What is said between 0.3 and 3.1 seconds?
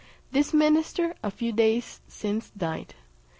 This minister a few days since died.